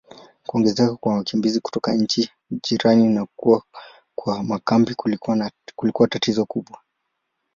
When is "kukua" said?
3.25-3.63